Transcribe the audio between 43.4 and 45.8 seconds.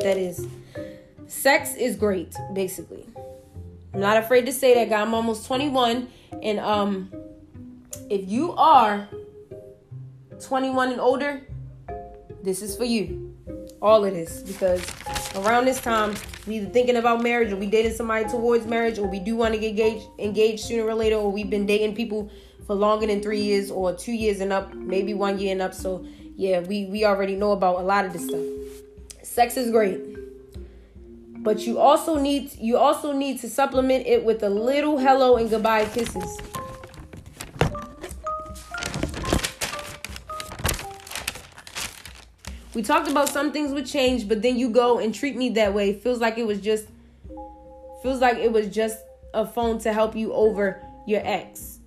things would change, but then you go and treat me that